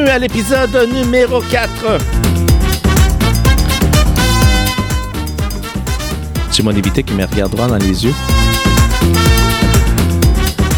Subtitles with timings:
[0.00, 1.98] Bienvenue à l'épisode numéro 4.
[6.50, 8.14] C'est mon invité qui me regarde droit dans les yeux.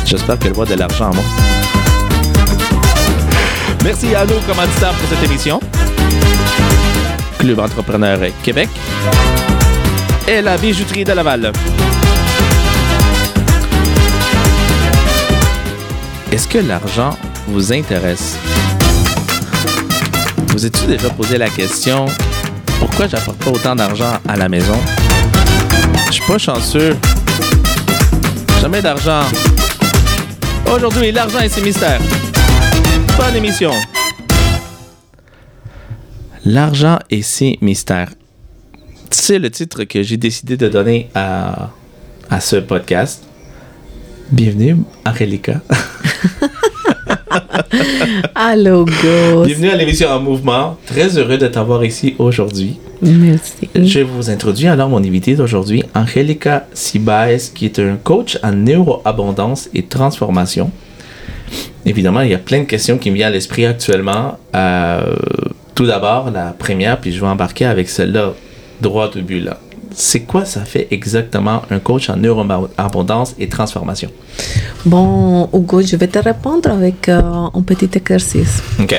[0.05, 1.25] J'espère qu'elle voit de l'argent en moi.
[3.85, 5.61] Merci à nos commanditaires pour cette émission.
[7.39, 8.71] Club Entrepreneur Québec
[10.27, 11.53] et la bijouterie de Laval.
[16.33, 18.37] Est-ce que l'argent vous intéresse?
[20.53, 22.07] Vous êtes-vous déjà posé la question
[22.83, 24.75] pourquoi j'apporte pas autant d'argent à la maison?
[26.09, 26.97] Je suis pas chanceux.
[28.61, 29.23] Jamais d'argent.
[30.69, 32.01] Aujourd'hui, l'argent et ses mystères.
[33.17, 33.71] Bonne émission.
[36.45, 38.11] L'argent et ses mystères.
[39.11, 41.71] C'est le titre que j'ai décidé de donner à,
[42.41, 43.23] ce podcast.
[44.33, 45.61] Bienvenue, Angelica.
[48.35, 49.47] Allô, Ghost.
[49.47, 50.77] Bienvenue à l'émission En Mouvement.
[50.87, 52.79] Très heureux de t'avoir ici aujourd'hui.
[53.01, 53.69] Merci.
[53.75, 59.69] Je vous introduis alors mon invité d'aujourd'hui, Angelica Sibaez, qui est un coach en neuroabondance
[59.75, 60.71] et transformation.
[61.85, 64.39] Évidemment, il y a plein de questions qui me viennent à l'esprit actuellement.
[64.55, 65.17] Euh,
[65.75, 68.35] tout d'abord, la première, puis je vais embarquer avec celle-là,
[68.81, 69.59] droit au but là.
[69.95, 74.11] C'est quoi ça fait exactement un coach en neuroabondance et transformation?
[74.85, 77.21] Bon, Hugo, je vais te répondre avec euh,
[77.55, 78.63] un petit exercice.
[78.81, 78.95] OK.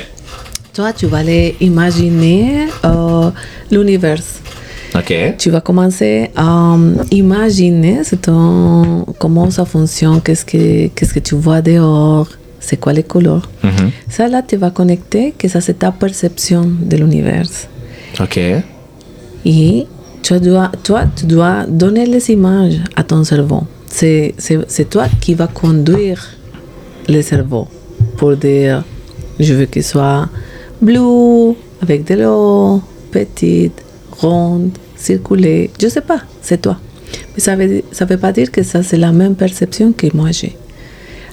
[0.73, 3.29] Toi, tu vas aller imaginer euh,
[3.71, 4.21] l'univers.
[4.95, 5.13] OK.
[5.37, 11.35] Tu vas commencer à euh, imaginer ton- comment ça fonctionne, qu'est-ce que, qu'est-ce que tu
[11.35, 12.27] vois dehors,
[12.59, 13.49] c'est quoi les couleurs.
[13.63, 13.91] Mhm.
[14.09, 17.47] Ça, là, tu vas connecter que ça, c'est ta perception de l'univers.
[18.19, 18.39] OK.
[19.45, 19.85] Et
[20.23, 23.63] tu dois, toi, tu dois donner les images à ton cerveau.
[23.87, 24.33] C'est,
[24.89, 26.29] toi qui vas conduire
[27.07, 27.67] le cerveau
[28.17, 28.83] pour dire
[29.39, 30.27] je veux qu'il soit
[30.81, 32.81] bleu, avec de l'eau,
[33.11, 33.83] petite,
[34.19, 35.69] ronde, circuler.
[35.81, 36.77] Je sais pas, c'est toi.
[37.35, 40.31] Mais ça veut, ça veut pas dire que ça, c'est la même perception que moi
[40.31, 40.55] j'ai.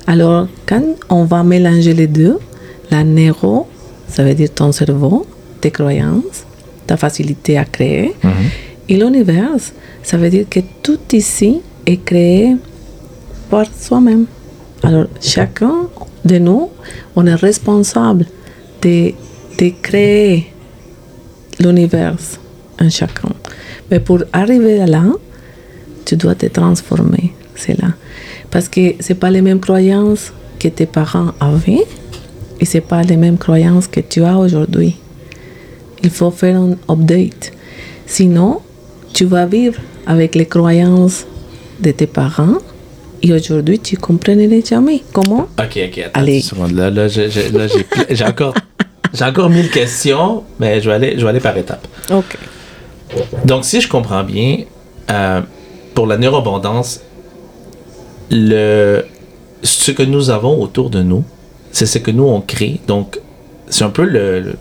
[0.07, 2.39] Alors, quand on va mélanger les deux,
[2.91, 3.69] la neuro,
[4.09, 5.27] ça veut dire ton cerveau,
[5.61, 6.45] tes croyances,
[6.87, 8.15] ta facilité à créer,
[8.91, 9.57] et l'univers,
[10.03, 12.57] ça veut dire que tout ici est créé
[13.49, 14.27] par soi-même.
[14.83, 15.87] Alors, chacun
[16.25, 16.71] de nous,
[17.15, 18.27] on est responsable
[18.83, 19.13] de,
[19.59, 20.53] de créer
[21.61, 22.17] l'univers
[22.81, 23.29] en chacun.
[23.93, 25.05] Mais pour arriver là,
[26.05, 27.33] tu dois te transformer.
[27.55, 27.91] C'est là.
[28.51, 31.87] Parce que ce pas les mêmes croyances que tes parents avaient
[32.59, 34.97] et ce pas les mêmes croyances que tu as aujourd'hui.
[36.03, 37.53] Il faut faire un update.
[38.07, 38.61] Sinon,
[39.13, 41.27] tu vas vivre avec les croyances
[41.81, 42.59] de tes parents
[43.23, 45.49] et aujourd'hui, tu ne comprendrais jamais comment?
[45.59, 45.99] OK, OK.
[45.99, 46.37] Attends Allez.
[46.37, 46.73] une seconde.
[46.73, 47.67] Là, là, j'ai, là,
[48.29, 48.55] encore,
[49.13, 51.87] j'ai encore mille questions, mais je vais aller, je vais aller par étapes.
[52.11, 52.37] Ok.
[53.45, 54.61] Donc, si je comprends bien,
[55.11, 55.41] euh,
[55.95, 57.01] pour la neuroabondance,
[58.31, 59.05] le,
[59.63, 61.25] ce que nous avons autour de nous,
[61.73, 62.81] c'est ce que nous on crée.
[62.87, 63.21] Donc,
[63.71, 64.57] c'est un peu le,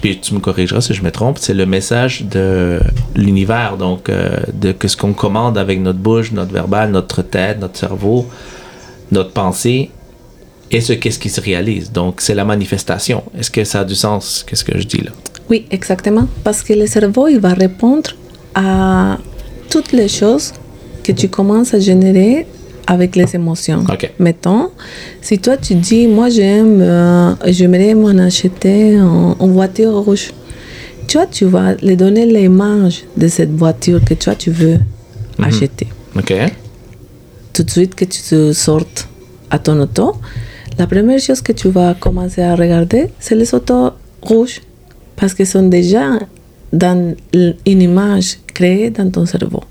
[0.00, 2.80] tu me corrigeras si je me trompe, c'est le message de
[3.14, 7.60] l'univers, donc euh, de que ce qu'on commande avec notre bouche, notre verbal, notre tête,
[7.60, 8.26] notre cerveau,
[9.10, 9.90] notre pensée,
[10.70, 11.92] et ce qu'est-ce qui se réalise.
[11.92, 13.22] Donc, c'est la manifestation.
[13.38, 15.12] Est-ce que ça a du sens, qu'est-ce que je dis là?
[15.50, 16.26] Oui, exactement.
[16.44, 18.10] Parce que le cerveau, il va répondre
[18.54, 19.18] à
[19.68, 20.52] toutes les choses
[21.04, 22.46] que tu commences à générer
[22.86, 23.84] avec les émotions.
[23.88, 24.10] Ok.
[24.18, 24.70] Mettons,
[25.20, 30.32] si toi tu dis, moi j'aime, euh, j'aimerais m'en acheter en, en voiture rouge.
[31.08, 34.78] Toi, tu vas lui donner l'image de cette voiture que toi tu veux
[35.42, 35.88] acheter.
[36.16, 36.32] OK?
[37.52, 39.08] Tout de suite que tu te sortes
[39.50, 40.16] à ton auto,
[40.78, 43.90] la première chose que tu vas commencer à regarder, c'est les autos
[44.22, 44.60] rouges.
[45.16, 46.18] Parce qu'ils sont déjà
[46.72, 49.62] dans une image créée dans ton cerveau.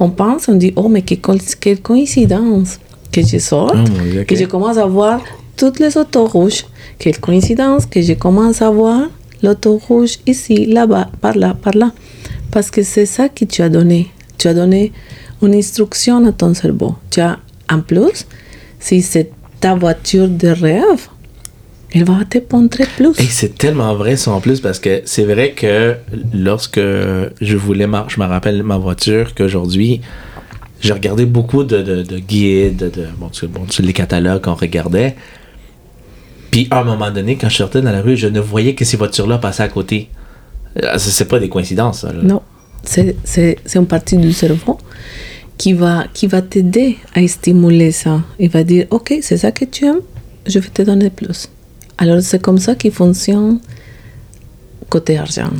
[0.00, 2.80] On pense, on dit, oh, mais que quelle coïncidence
[3.12, 4.26] que je sorte, Oh Dieu, ok.
[4.26, 5.20] que je commence à voir
[5.56, 6.64] toutes les autos rouges.
[6.98, 9.08] Quelle coïncidence que je commence à voir
[9.42, 11.92] l'auto rouge ici, là-bas, par là, par là.
[12.50, 14.08] Parce que c'est ça que tu as donné.
[14.38, 14.92] Tu as donné
[15.42, 16.94] une instruction à ton cerveau.
[17.10, 17.38] Tu as,
[17.70, 18.26] en plus,
[18.78, 19.30] si c'est
[19.60, 21.08] ta voiture de rêve,
[21.92, 23.18] elle va te montrer plus.
[23.18, 25.96] Et c'est tellement vrai ça en plus parce que c'est vrai que
[26.34, 30.00] lorsque je voulais je me rappelle ma voiture qu'aujourd'hui
[30.80, 34.54] j'ai regardé beaucoup de, de, de guides, de, bon, tu- bon, tu- les catalogues qu'on
[34.54, 35.14] regardait.
[36.50, 38.84] Puis à un moment donné, quand je sortais dans la rue, je ne voyais que
[38.84, 40.08] ces voitures-là passer à côté.
[40.82, 42.04] Euh, C'est pas des coïncidences.
[42.04, 42.14] là.
[42.22, 42.42] Non,
[42.82, 43.14] c'est
[43.74, 44.78] une partie du cerveau
[45.58, 48.22] qui va, qui va t'aider à stimuler ça.
[48.38, 50.00] Il va dire, ok, c'est ça que tu aimes,
[50.46, 51.48] je vais te donner plus.
[52.00, 53.60] Alors c'est comme ça qu'il fonctionne
[54.88, 55.50] côté argent.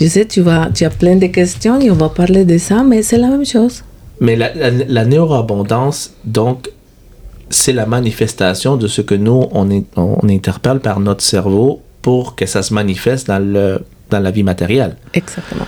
[0.00, 2.82] Je sais, tu, vas, tu as plein de questions et on va parler de ça,
[2.82, 3.84] mais c'est la même chose.
[4.20, 6.70] Mais la, la, la neuroabondance, donc,
[7.50, 12.34] c'est la manifestation de ce que nous, on, est, on interpelle par notre cerveau pour
[12.34, 14.96] que ça se manifeste dans, le, dans la vie matérielle.
[15.12, 15.66] Exactement.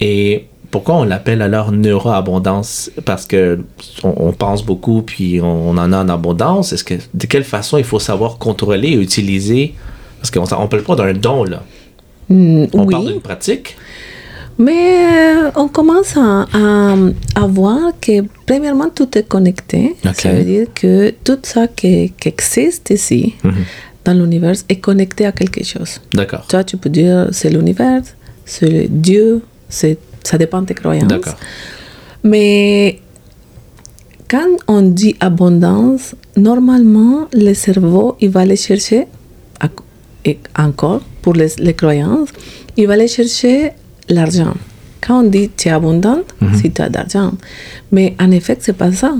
[0.00, 0.46] Et
[0.76, 2.90] pourquoi on l'appelle alors neuroabondance?
[3.06, 3.60] Parce que
[4.04, 6.72] on, on, pense beaucoup, puis on, on en a en abondance.
[6.74, 9.74] Est-ce que de quelle façon il faut savoir contrôler et utiliser?
[10.20, 11.62] Parce qu'on ne parle pas d'un don là.
[12.28, 13.76] Mm, On oui, parle d'une pratique?
[14.58, 16.94] mais euh, on commence à, à,
[17.42, 19.96] à voir que premièrement tout est connecté.
[20.14, 23.64] Ça veut dire que tout ça qui, qui existe ici, Mhm.
[24.04, 25.92] dans l'univers, est connecté à quelque chose.
[26.12, 26.44] D'accord.
[26.48, 28.02] Toi, tu peux dire c'est l'univers,
[28.46, 31.08] c'est Dieu, c'est ça dépend de tes croyances.
[31.08, 31.36] D'accord.
[32.24, 33.00] Mais
[34.28, 39.06] quand on dit abondance, normalement, le cerveau, il va aller chercher,
[39.60, 39.68] à-
[40.24, 42.30] et encore pour les, les croyances,
[42.76, 43.70] il va aller chercher
[44.08, 44.54] l'argent.
[45.00, 46.24] Quand on dit tu es abondante,
[46.60, 47.32] si tu as d'argent.
[47.92, 49.14] Mais en effet, c'est pas ça.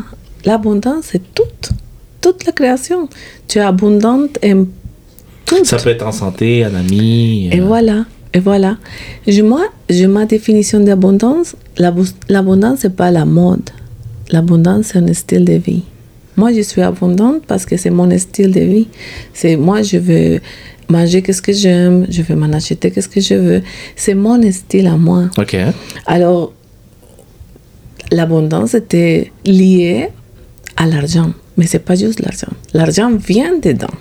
[0.44, 1.70] L'abondance, c'est toute,
[2.20, 3.08] toute la création.
[3.46, 4.64] Tu es abondante en
[5.44, 5.64] tout.
[5.64, 7.48] Ça peut être en santé, en amis.
[7.52, 8.04] Et euh, voilà,
[8.36, 8.72] et voilà.
[9.34, 9.64] Je, moi,
[9.96, 11.48] je, ma définition d'abondance,
[11.82, 13.68] l'abo- l'abondance, c'est pas la mode.
[14.34, 15.84] L'abondance, c'est un style de vie.
[16.40, 18.88] Moi, je suis abondante parce que c'est mon style de vie.
[19.32, 20.40] C'est moi, je veux
[20.96, 23.62] manger qu'est-ce que j'aime, je veux m'en acheter qu'est-ce que je veux.
[24.02, 25.22] C'est mon style à moi.
[25.38, 25.56] Ok.
[26.16, 26.52] Alors,
[28.12, 30.08] l'abondance était liée
[30.76, 31.32] à l'argent.
[31.56, 32.52] Mais c'est pas juste l'argent.
[32.74, 33.96] L'argent vient dedans.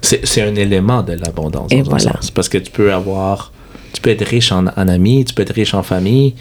[0.00, 1.70] C'est c'est un élément de l'abondance.
[1.84, 2.12] Voilà.
[2.14, 2.30] sens.
[2.32, 3.51] Parce que tu peux avoir.
[3.92, 6.34] Tu peux être riche en, en amis, tu peux être riche en famille.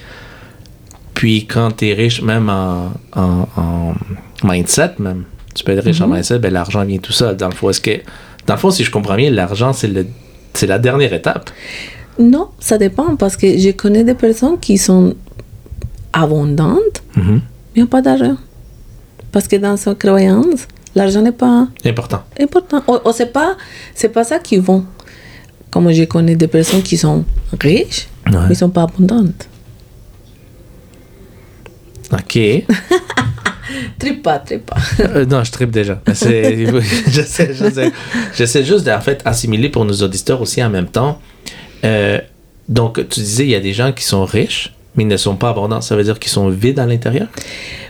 [1.13, 3.94] Puis quand tu es riche, même en, en, en
[4.44, 7.36] mindset, même, tu peux être riche en mindset, ben, l'argent vient tout seul.
[7.38, 8.00] Dans le fond, que.
[8.48, 11.50] Dans le fond, si je comprends bien, l'argent, c'est la dernière étape?
[12.19, 15.13] Non, ça dépend parce que je connais des personnes qui sont
[16.13, 17.42] abondantes, Mhm.
[17.75, 18.38] mais n'ont pas d'argent.
[19.31, 22.21] Parce que dans sa croyance, l'argent n'est pas Important.
[22.39, 22.83] important.
[22.88, 23.56] Ou c'est pas,
[23.95, 24.83] c'est pas ça qu'ils vont.
[25.72, 27.26] Comme je connais des personnes qui sont
[27.60, 28.34] riches, Ouais.
[28.48, 29.48] mais ils sont pas abondantes.
[32.12, 32.38] OK.
[34.00, 34.76] Tripe pas, tripe pas.
[35.00, 36.02] Euh, non, je tripe déjà.
[36.14, 36.66] C'est-
[37.08, 37.92] je sais, je sais.
[38.36, 41.20] J'essaie juste de, en fait, assimiler pour nos auditeurs aussi en même temps.
[41.86, 42.20] Euh,
[42.68, 45.36] donc, tu disais, il y a des gens qui sont riches, mais ils ne sont
[45.38, 45.80] pas abondants.
[45.82, 47.28] Ça veut dire qu'ils sont vides à l'intérieur?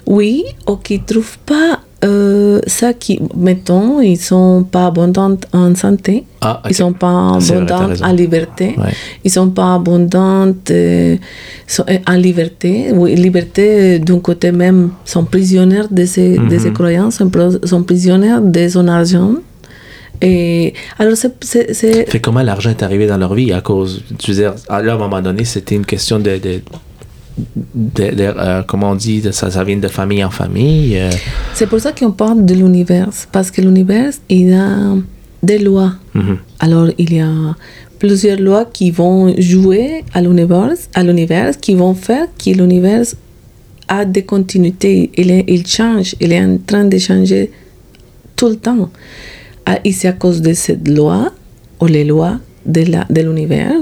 [0.06, 6.24] Oui, ou qui trouvent pas euh, ça qui, mettons, ils sont pas abondantes en santé.
[6.42, 6.72] Ah, ok.
[6.72, 8.06] Ils sont pas vrai, abondantes raison.
[8.06, 8.76] en liberté.
[8.78, 8.94] Ouais.
[9.24, 11.16] Ils sont pas abondantes euh,
[11.88, 12.92] euh, en liberté.
[12.94, 16.60] Oui, liberté, d'un côté même, sont prisonniers de ces, de Mhm.
[16.60, 17.18] ces croyances,
[17.66, 19.34] sont, prisonniers de son argent.
[20.24, 21.74] Et alors, c'est.
[22.10, 24.98] Fait comment l'argent est arrivé dans leur vie à cause, tu veux dire, à un
[24.98, 26.62] moment donné, c'était une question de, de,
[27.38, 30.98] de- de, euh, comment on dit, de- ça, ça vient de famille en famille.
[30.98, 31.10] euh,
[31.54, 34.96] C'est pour ça qu'on parle de l'univers, parce que l'univers, il a
[35.44, 35.94] des lois.
[36.14, 36.38] mhm.
[36.60, 37.32] Alors, il y a
[38.00, 43.06] plusieurs lois qui vont jouer à l'univers, à l'univers, qui vont faire que l'univers
[43.88, 45.12] a des continuités.
[45.18, 47.52] Il, est- il change, il est en train de changer
[48.36, 48.90] tout le temps.
[49.66, 51.32] Ah, Et c'est à cause de cette loi,
[51.80, 53.74] ou les lois de l'univers,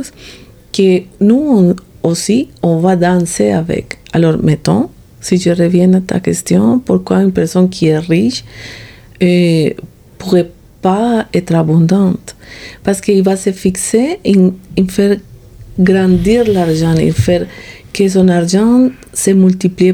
[0.74, 3.98] que nous on- aussi, on va danser avec.
[4.13, 4.89] Alors, mettons,
[5.22, 8.44] si je reviens à ta question, pourquoi une personne qui est riche
[9.22, 9.70] ne
[10.18, 10.50] pourrait
[10.82, 12.36] pas être abondante?
[12.84, 15.18] Parce qu'il va se fixer en, en faire
[15.79, 17.46] grandir l'argent, en faire
[17.94, 19.94] que son argent se multiplie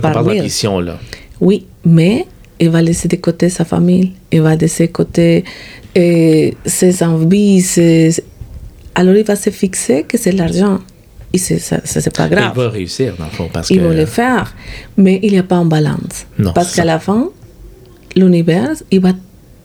[0.00, 0.98] par parle d'ambition, là.
[1.40, 2.26] Oui, mais
[2.60, 5.44] il va laisser de côté sa famille, il va laisser de côté
[5.96, 8.22] euh, ses envies, ses-
[8.94, 10.78] alors il va se fixer que c'est l'argent.
[11.32, 12.54] Et ça, ça, c'est pas grave.
[12.54, 13.82] va réussir, dans le fond, parce Il que...
[13.84, 14.54] va le faire,
[14.96, 16.26] mais il n'y a pas en balance.
[16.38, 17.30] Non, Parce qu'à la fin,
[18.14, 19.12] l'univers, il va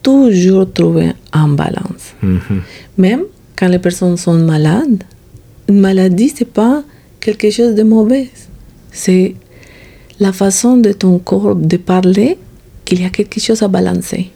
[0.02, 2.14] toujours trouver en balance.
[2.22, 2.40] Mhm.
[2.96, 3.22] Même
[3.56, 5.02] quand les personnes sont malades,
[5.68, 6.82] une maladie, c'est pas
[7.20, 8.28] quelque chose de mauvais.
[8.90, 9.34] C'est
[10.20, 12.38] la façon de ton corps de parler
[12.84, 14.30] qu'il y a quelque chose à balancer.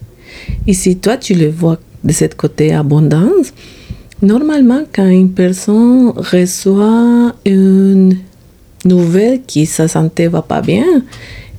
[0.66, 3.54] Et si toi, tu le vois de ce côté abondance,
[4.22, 8.16] normalement, quand une personne reçoit une
[8.84, 10.84] nouvelle qui sa santé va pas bien,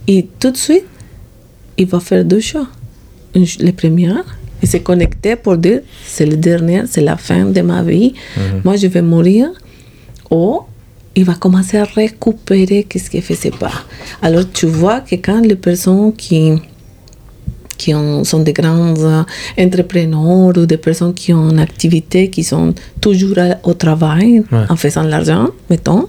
[0.08, 0.86] et tout de suite,
[1.78, 2.68] il va faire deux choix.
[3.36, 4.14] Une ch- Le premier,
[4.62, 8.14] il s'est connecté pour dire c'est le dernier, c'est la fin de ma vie,
[8.64, 9.50] moi je vais mourir.
[10.32, 10.62] Ou
[11.16, 13.72] il va commencer à récupérer qu'est-ce qu'il faisait pas.
[14.22, 16.54] Alors tu vois que quand les personnes qui,
[17.78, 19.24] qui ont, sont des grands euh,
[19.60, 24.66] entrepreneurs ou des personnes qui ont une activité, qui sont toujours à- au travail Ouais.
[24.70, 26.06] en faisant de l'argent, mettons,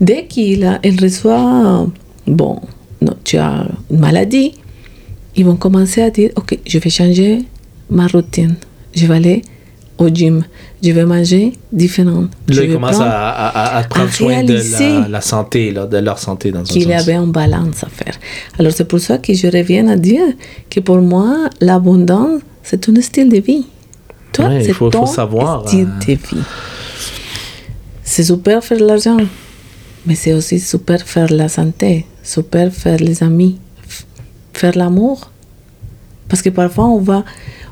[0.00, 1.86] dès qu'il a- il reçoit,
[2.26, 2.60] bon,
[3.00, 4.52] non, tu as une maladie,
[5.36, 7.38] ils vont commencer à dire, ok, je vais changer
[7.90, 8.54] ma routine,
[8.94, 9.42] je vais aller
[9.98, 10.44] au gym,
[10.82, 12.24] je vais manger différent.
[12.48, 14.54] je Là, ils commencent à, à- à prendre à soin de
[15.02, 17.02] la, la santé, là, de leur santé dans qu'il y sens.
[17.02, 18.14] avait un balance à faire.
[18.58, 20.24] Alors c'est pour ça que je reviens à dire
[20.68, 23.66] que pour moi, l'abondance, c'est un style de vie.
[24.32, 26.42] Toi, Ouais, c'est faut- ton faut savoir, style euh, de vie.
[28.02, 29.16] C'est super faire de l'argent,
[30.06, 33.58] mais c'est aussi super faire la santé, super faire les amis,
[34.52, 35.30] faire l'amour.
[36.28, 37.24] Parce que parfois, on va,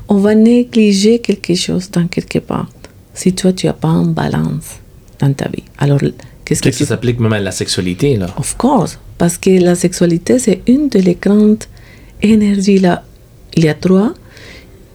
[0.07, 2.69] on va négliger quelque chose dans quelque part.
[3.13, 4.79] Si toi, tu n'as pas un balance
[5.19, 5.63] dans ta vie.
[5.77, 8.27] Alors, qu'est-ce que Qu'est-ce que tu ça s'applique même à la sexualité, là?
[8.37, 11.63] Of course, parce que la sexualité, c'est une des grandes
[12.21, 12.79] énergies.
[12.79, 13.03] Là.
[13.55, 14.13] Il y a trois,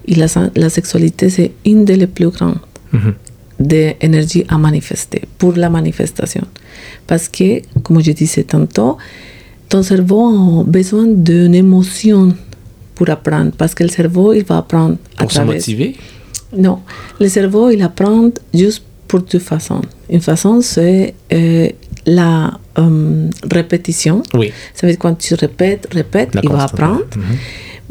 [0.06, 2.58] et la, la sexualité, c'est une des plus grandes
[2.92, 3.14] Mhm.
[3.60, 6.42] des énergies à manifester, pour la manifestation.
[7.06, 8.96] Parce que, comme je disais tantôt,
[9.68, 12.34] ton cerveau a besoin d'une émotion
[12.98, 15.54] pour apprendre, parce que le cerveau, il va apprendre à Pour se travers...
[15.54, 15.94] motiver?
[16.56, 16.80] Non,
[17.20, 19.82] le cerveau, il apprend juste pour deux façons.
[20.10, 21.68] Une façon, c'est euh,
[22.06, 24.16] la euh, répétition.
[24.34, 24.50] Oui.
[24.74, 27.04] Ça veut dire quand tu répètes, répètes, La il va apprendre.
[27.16, 27.36] Mhm.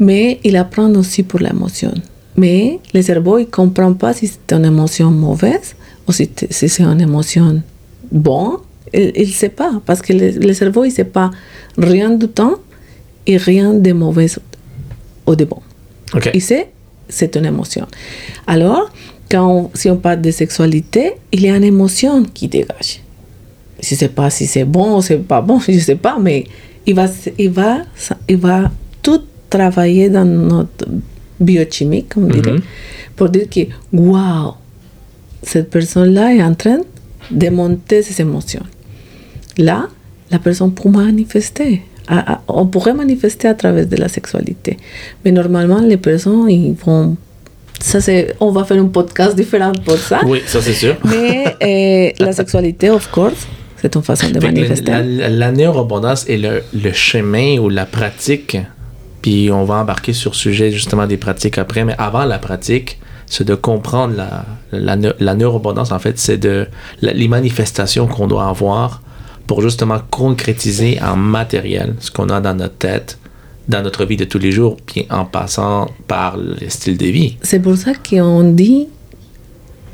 [0.00, 1.94] Mais il apprend aussi pour l'émotion.
[2.36, 5.74] Mais le cerveau, il ne comprend pas si c'est une émotion mauvaise
[6.06, 7.62] ou si, si c'est une émotion
[8.12, 8.58] bonne.
[8.92, 11.30] Il ne sait pas, parce que le, le cerveau, il ne sait pas
[11.78, 12.56] rien du temps
[13.26, 14.28] et rien de mauvais
[15.28, 15.60] ou de bon.
[16.14, 16.30] OK.
[16.34, 16.68] Et c'est,
[17.08, 17.86] c'est une émotion.
[18.46, 18.90] Alors,
[19.30, 23.00] quand on- si on parle de sexualité, il y a une émotion qui dégage.
[23.82, 26.18] Je ne sais pas si c'est bon ou c'est pas bon, je ne sais pas,
[26.18, 26.44] mais
[26.86, 27.06] il va,
[27.38, 27.78] il va,
[28.28, 28.70] il va
[29.02, 29.20] tout
[29.50, 30.86] travailler dans notre
[31.38, 32.60] biochimique, on dirait, Mhm.
[33.16, 33.60] pour dire que,
[33.92, 34.54] waouh,
[35.42, 36.80] cette personne-là est en train
[37.30, 38.64] de monter ses émotions.
[39.58, 39.88] Là,
[40.30, 41.82] la personne peut manifester.
[42.08, 44.78] À- à- on pourrait manifester à travers de la sexualité.
[45.24, 47.16] Mais normalement, les personnes, ils vont...
[47.80, 50.20] Ça, c'est, on va faire un podcast différent pour ça.
[50.26, 50.96] Oui, ça, c'est sûr.
[51.04, 53.46] Mais euh, la sexualité, of course,
[53.80, 54.90] c'est une façon de Fait manifester.
[54.90, 58.56] la, la, la neuroabondance est le, le chemin ou la pratique,
[59.22, 62.98] puis on va embarquer sur le sujet justement des pratiques après, mais avant la pratique,
[63.26, 66.66] c'est de comprendre la, la, la neuroabondance, en fait, c'est de
[67.02, 69.02] les manifestations qu'on doit avoir
[69.48, 73.18] pour justement concrétiser en matériel ce qu'on a dans notre tête,
[73.68, 77.36] dans notre vie de tous les jours, puis en passant par le style de vie.
[77.42, 78.86] C'est pour ça qu'on dit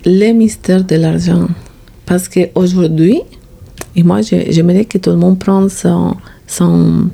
[0.05, 1.47] les mystères de l'argent.
[2.05, 3.21] Parce qu'aujourd'hui,
[3.97, 7.09] et moi je- j'aimerais que tout le monde prenne son, son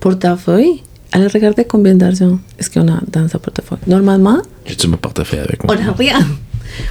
[0.00, 3.78] portefeuille, allez regarder combien d'argent est-ce qu'on a dans sa portefeuille.
[3.86, 5.76] Normalement, J'ai-tu mon portefeuille avec on moi?
[5.76, 6.18] n'a rien.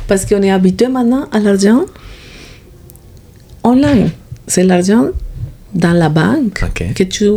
[0.08, 1.82] Parce qu'on est habitué maintenant à l'argent
[3.63, 4.10] online.
[4.47, 5.07] C'est l'argent
[5.73, 6.63] dans la banque
[6.95, 7.29] que tu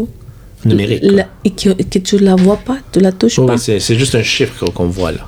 [0.65, 1.01] Numérique.
[1.03, 3.59] la- et que, que tu la vois pas, tu la touches Oui, pas.
[3.59, 5.27] c'est c'est juste un chiffre qu'on- voit là.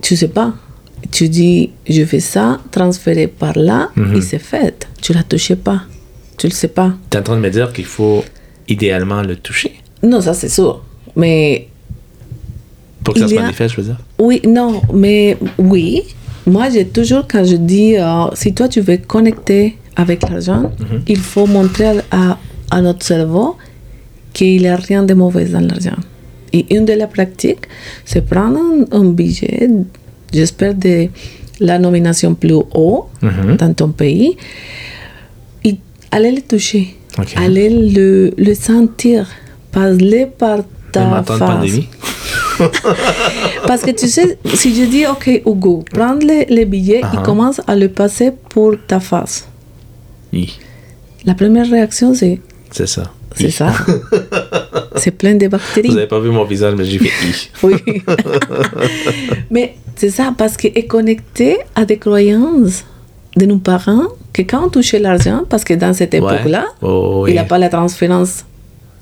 [0.00, 0.52] tu sais pas.
[1.10, 4.16] Tu dis, je fais ça, transféré par là, Mhm.
[4.16, 4.86] et c'est fait.
[5.00, 5.82] Tu la touches pas.
[6.38, 6.92] Tu le sais pas.
[7.10, 8.24] Tu es en train de me dire qu'il faut
[8.68, 9.72] idéalement le toucher?
[10.02, 10.82] Non, ça c'est sûr.
[11.16, 11.68] Mais
[13.04, 13.98] pour que ça se a- manifeste, je veux dire.
[14.18, 16.02] oui, non, mais oui.
[16.46, 21.02] Moi, j'ai toujours, quand je dis, euh, si toi tu veux connecter avec l'argent, Mhm.
[21.08, 22.38] il faut montrer à,
[22.70, 23.56] à notre cerveau
[24.32, 25.96] qu'il n'y a rien de mauvais dans l'argent.
[26.52, 27.66] Et une de les pratiques,
[28.04, 29.68] c'est prendre un, un billet,
[30.32, 31.08] j'espère de
[31.60, 33.56] la nomination plus haut Mhm.
[33.56, 34.36] dans ton pays,
[35.64, 35.76] et
[36.10, 36.96] aller le toucher,
[37.36, 39.28] aller le, le sentir,
[39.70, 40.58] passer par
[40.92, 41.80] ta face.
[43.66, 46.16] Parce que tu sais, si je dis, OK, Hugo, prends
[46.64, 47.12] billets Ah.
[47.18, 49.48] et commence à le passer pour ta face.
[50.32, 50.58] Oui,
[51.24, 53.12] La première réaction, c'est c'est ça.
[53.36, 53.72] c'est ça.
[54.96, 55.90] c'est plein de Vous bactéries.
[55.90, 57.50] n'avez pas vu mon visage, mais j'ai fait.
[57.62, 57.74] Oui.
[59.50, 62.84] Mais c'est ça, parce qu'il est connecté à des croyances
[63.36, 67.30] de nos parents que quand on touchait l'argent, parce que dans cette époque-là, Oh, il
[67.30, 67.32] oui.
[67.32, 68.44] n'y a pas la transférence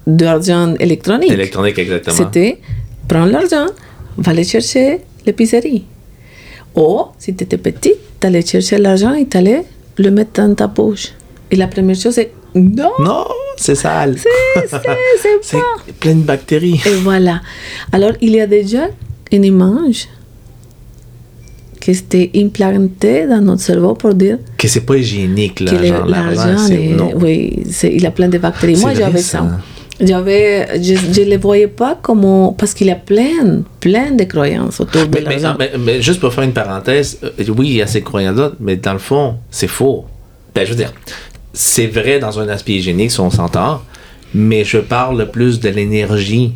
[0.06, 1.30] d'argent électronique.
[1.30, 2.16] Électronique, exactement.
[2.16, 2.58] C'était
[3.08, 3.66] prendre l'argent,
[4.16, 5.84] va aller chercher l'épicerie.
[6.74, 9.62] Ou, si tu étais petit, tu allais chercher l'argent et tu allais
[10.04, 11.06] le mettre dans ta poche.
[11.50, 13.24] Et la première chose, c'est non, Non,
[13.56, 14.16] c'est sale.
[14.18, 14.78] c'est c'est-
[15.22, 15.92] c'est C'est pas.
[16.00, 16.80] plein de bactéries.
[16.86, 17.40] Et voilà.
[17.92, 18.84] Alors, il y a déjà
[19.30, 20.08] une image
[21.80, 26.04] qui était implantée dans notre cerveau pour dire Que c'est pas hygiénique, que le- l'argent.
[26.06, 26.84] L'argent, l'argent, c'est.
[26.84, 27.10] est- Non.
[27.22, 28.76] oui, c'est- il a plein de bactéries.
[28.76, 29.38] Moi, j'avais ça.
[29.38, 29.60] ça.
[30.00, 32.54] J'avais, je ne les voyais pas comme...
[32.56, 35.56] Parce qu'il y a plein, plein de croyances autour de Mais, mais- l'argent.
[35.58, 38.76] mais- mais juste pour faire une parenthèse, euh, oui, il y a ces croyances-là, mais
[38.76, 40.06] dans le fond, c'est faux.
[40.54, 40.92] Ben, je veux dire,
[41.52, 43.82] c'est vrai dans un aspect hygiénique, si on s'entend,
[44.34, 46.52] mais je parle plus de l'énergie.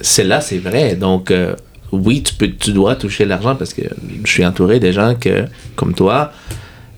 [0.00, 0.94] C'est là, c'est vrai.
[0.94, 1.54] Donc, euh,
[1.90, 3.82] oui, tu, peux, tu dois toucher l'argent parce que
[4.24, 5.44] je suis entouré de gens que,
[5.76, 6.30] comme toi,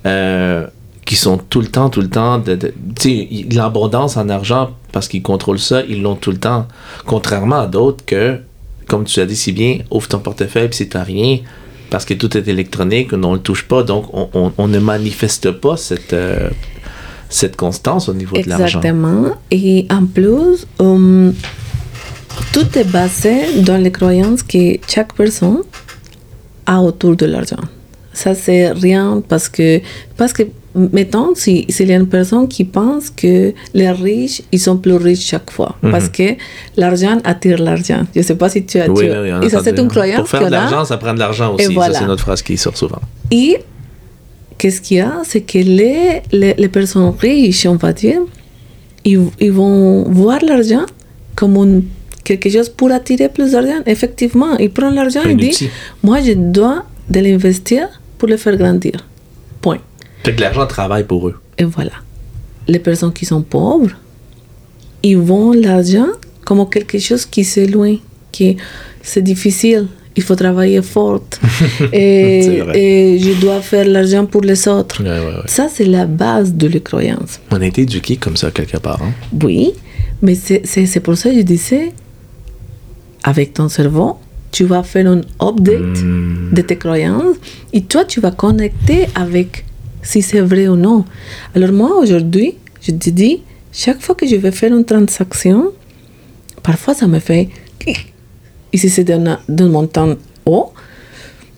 [0.05, 0.67] euh,
[1.07, 2.75] qui sont tout le temps, tout le temps, de, de-
[3.57, 6.67] l'abondance en argent, parce qu'ils contrôlent ça, ils l'ont tout le temps.
[7.07, 8.39] Contrairement à d'autres que,
[8.89, 11.39] comme tu as dit si bien, ouvre ton portefeuille puis c'est t'as rien,
[11.91, 15.77] parce que tout est électronique, on ne le touche pas, donc on, ne manifeste pas
[15.77, 16.51] cette, euh,
[17.29, 18.81] cette constance au niveau de l'argent.
[18.81, 19.37] Exactement.
[19.53, 21.31] Et en plus, euh,
[22.53, 25.63] tout est basé dans les croyances que chaque personne
[26.67, 27.61] a autour de l'argent.
[28.13, 29.81] Ça, c'est rien parce que,
[30.17, 30.43] parce que
[30.93, 34.95] mettons, si- s'il y a une personne qui pense que les riches, ils sont plus
[34.95, 35.77] riches chaque fois.
[35.91, 36.35] Parce que
[36.77, 38.03] l'argent attire l'argent.
[38.15, 38.89] Je ne sais pas si tu as...
[38.89, 38.95] Mhm.
[38.97, 41.19] Oui, tu- oui, et ça, c'est une croyance Pour faire de l'argent, ça prend de
[41.19, 41.75] l'argent aussi.
[41.75, 41.95] Voilà.
[41.95, 43.01] Ça, c'est notre phrase qui sort souvent.
[43.31, 43.59] Et
[44.59, 45.13] qu'est-ce qu'il y a?
[45.25, 48.21] C'est que les, les, les personnes riches, on va dire,
[49.05, 50.85] ils, ils vont voir l'argent
[51.35, 51.83] comme
[52.25, 53.81] quelque chose pour attirer plus d'argent.
[53.87, 55.59] Effectivement, ils prennent l'argent et disent.
[56.03, 58.97] Moi, je dois de l'investir pour le faire grandir.
[59.61, 59.79] Point.
[60.27, 61.37] Fait que l'argent travaille pour eux.
[61.57, 61.93] Et voilà.
[62.67, 63.95] Les personnes qui sont pauvres,
[65.05, 66.09] ils vont l'argent
[66.45, 67.99] comme quelque chose qui s'éloigne,
[68.33, 68.57] qui
[69.03, 71.23] c'est difficile, il faut travailler fort.
[71.93, 75.01] et, et je dois faire l'argent pour les autres.
[75.01, 75.43] Ouais, ouais, ouais.
[75.47, 77.39] Ça, c'est la base de la croyance.
[77.53, 79.01] On a été éduqués comme ça quelque part.
[79.03, 79.13] hein.
[79.45, 79.75] Oui,
[80.23, 81.93] mais c'est pour ça que je disais,
[83.23, 84.19] avec ton cerveau,
[84.51, 85.99] tu vas faire un update
[86.53, 87.37] de tes croyances
[87.73, 89.65] et toi, tu vas connecter avec
[90.11, 90.99] si c'est vrai ou non.
[91.55, 92.49] Alors moi, aujourd'hui,
[92.85, 93.35] je te dis,
[93.83, 95.59] chaque fois que je vais faire une transaction,
[96.63, 97.45] parfois ça me fait...
[98.73, 100.15] Et si c'est d'un d'un montant
[100.45, 100.69] haut,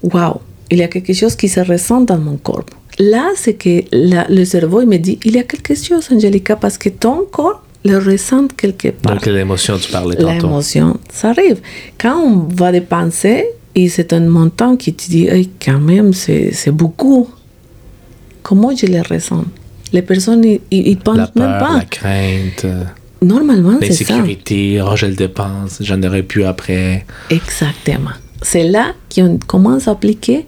[0.02, 0.36] waouh,
[0.70, 2.66] il y a quelque chose qui se ressent dans mon corps.
[2.98, 6.54] Là, c'est que la- le cerveau il me dit, il y a quelque chose, Angelica,
[6.56, 9.14] parce que ton corps le ressent quelque part.
[9.14, 10.46] Donc, l'émotion, tu parlais tantôt.
[10.48, 11.58] L'émotion, ça arrive.
[12.00, 16.70] Quand on va dépenser, et c'est un montant qui te dit, Hey, quand même, c'est
[16.82, 17.28] beaucoup.
[18.48, 19.44] Comment je le ressens
[19.92, 21.76] Les personnes, ils, ils pensent La peur, même pas.
[21.76, 22.64] la crainte,
[23.20, 24.14] Normalement, c'est ça.
[24.14, 27.04] l'insécurité, oh, je le dépense, j'en aurais pu après.
[27.28, 28.12] Exactement.
[28.40, 30.46] C'est là qu'on commence à appliquer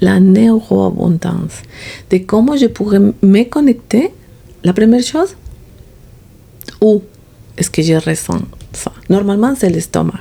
[0.00, 1.56] la neuroabondance.
[2.10, 4.12] De comment je pourrais me connecter.
[4.64, 5.36] La première chose,
[6.80, 7.02] où
[7.58, 8.40] est-ce que je ressens
[8.72, 8.92] ça?
[9.10, 10.20] Normalement, c'est l'estomac.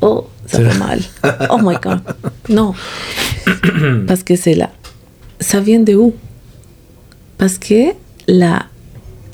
[0.00, 1.00] Oh, ça fait mal.
[1.50, 2.00] Oh my God.
[2.48, 2.74] Non.
[4.08, 4.70] Parce que c'est là.
[5.50, 6.12] Ça vient de où?
[7.38, 7.92] Parce que
[8.26, 8.66] la,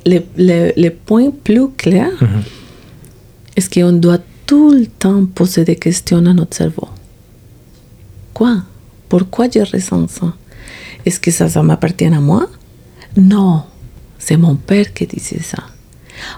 [0.04, 2.10] le, le, le point plus clair,
[3.56, 6.88] est-ce qu'on doit tout le temps poser des questions à notre cerveau?
[8.34, 8.56] Quoi?
[9.08, 10.34] Pourquoi je ressens ça?
[11.06, 12.46] Est-ce que ça, ça m'appartient à moi?
[13.16, 13.62] Non,
[14.18, 15.62] c'est mon père qui disait ça.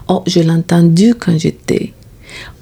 [0.07, 1.93] Oh, je l'ai entendu quand j'étais.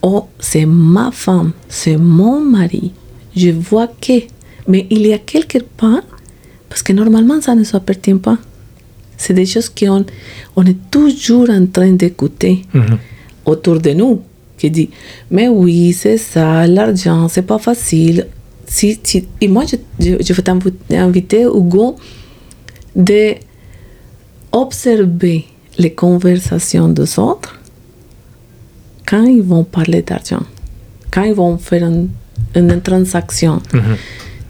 [0.00, 2.92] Oh, c'est ma femme, c'est mon mari.
[3.36, 4.22] Je vois que.
[4.66, 6.04] Mais il y a quelque part,
[6.72, 8.38] parce que normalement ça ne s'appartient pas.
[9.18, 10.04] C'est des choses qu'on
[10.56, 12.54] on est toujours en train d'écouter
[13.44, 14.22] autour de nous,
[14.56, 14.88] qui dit,
[15.30, 18.26] mais oui, c'est ça, l'argent, c'est pas facile.
[18.66, 20.42] Si, si- et moi, je, je, je vais
[20.88, 21.96] t'inviter, Hugo,
[22.96, 23.22] de
[24.50, 25.44] observer
[25.78, 27.52] les conversations des autres
[29.08, 30.44] quand ils vont parler d'argent,
[31.12, 32.06] quand ils vont faire un-
[32.60, 33.60] une transaction.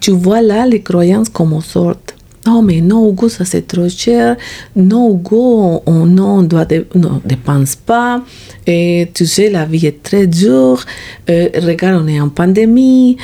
[0.01, 2.02] Tu vois là les croyances comme sortent.
[2.47, 4.37] Non, mais non, Hugo, ça c'est trop cher.
[4.75, 8.23] Non, Hugo, on, on- doit non, dépense pas.
[8.67, 10.85] Et tu sais, la vie est très dure.
[11.31, 13.17] Euh, regarde, on est en pandémie.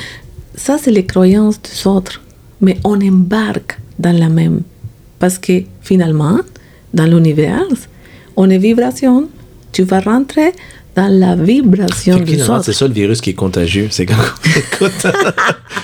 [0.55, 2.21] Ça, c'est les croyances des autres.
[2.61, 4.61] Mais on embarque dans la même.
[5.19, 6.39] Parce que finalement,
[6.93, 7.63] dans l'univers,
[8.37, 9.27] on est vibration.
[9.71, 10.53] Tu vas rentrer
[10.99, 12.63] dans la vibration autres.
[12.63, 13.87] c'est ça le virus qui est contagieux.
[13.89, 15.07] C'est quand on écoute.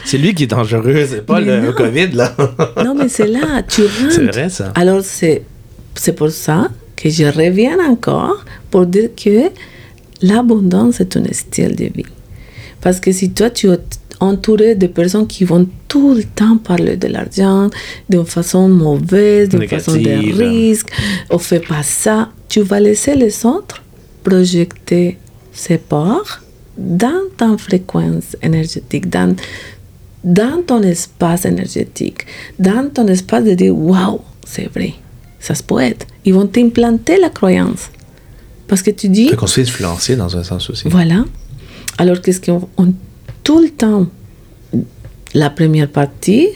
[0.04, 1.74] c'est lui qui est dangereux, c'est pas Mais le non.
[1.74, 2.36] COVID, là.
[2.84, 4.12] Non, mais c'est là, tu rentres.
[4.12, 4.72] C'est vrai, ça.
[4.76, 5.44] Alors, c'est,
[5.96, 9.50] c'est pour ça que je reviens encore pour dire que
[10.22, 12.12] l'abondance est un style de vie.
[12.82, 13.80] Parce que si toi, tu es
[14.20, 17.70] entouré de personnes qui vont tout le temps parler de l'argent
[18.10, 20.90] d'une façon mauvaise, d'une façon de risque,
[21.30, 23.82] on fait pas ça, tu vas laisser les autres
[24.26, 25.18] projeter
[25.54, 26.42] ces parts
[26.78, 29.34] dans ta fréquence énergétique, dans,
[30.24, 32.22] dans ton espace énergétique,
[32.60, 34.92] dans ton espace de dire Waouh, c'est vrai,
[35.40, 36.06] ça se peut être.
[36.26, 37.84] Ils vont t'implanter la croyance.
[38.68, 39.28] Parce que tu dis...
[39.36, 40.90] Qu'on se fait influencer dans un sens aussi.
[40.90, 41.24] Voilà.
[42.00, 42.68] Alors qu'est-ce qu'on...
[42.78, 42.94] on-
[43.44, 44.08] tout le temps,
[45.36, 46.48] la première partie,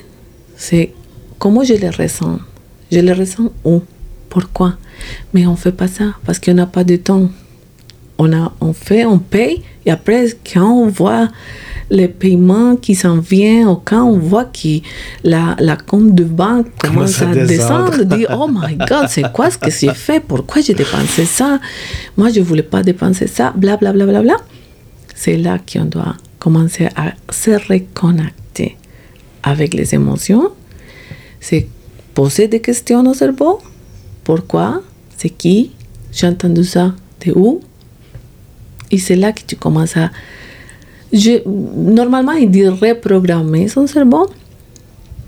[0.57, 0.91] c'est
[1.37, 2.39] comment je les ressens.
[2.91, 3.81] Je les ressens où?
[4.27, 4.73] Pourquoi?
[5.33, 7.29] Mais on fait pas ça parce qu'on n'a pas de temps.
[8.21, 11.29] On, a, on fait, on paye, et après, quand on voit
[11.89, 14.81] les paiements qui s'en viennent, ou quand on voit que
[15.23, 17.91] la, la compte de banque Commence à descendre.
[17.91, 20.19] descendre, dit Oh my God, c'est quoi ce que j'ai fait?
[20.19, 21.59] Pourquoi j'ai dépensé ça?
[22.17, 24.35] Moi, je voulais pas dépenser ça, bla bla bla bla bla.
[25.15, 28.77] C'est là qu'on doit commencer à se reconnecter
[29.41, 30.49] avec les émotions.
[31.39, 31.67] C'est
[32.13, 33.59] poser des questions au cerveau.
[34.25, 34.81] Pourquoi?
[35.17, 35.71] C'est qui?
[36.11, 36.93] J'ai entendu ça
[37.25, 37.61] De où?
[38.91, 40.09] Et c'est là que tu commences à...
[41.11, 44.27] Je, normalement, il dit reprogrammer son cerveau.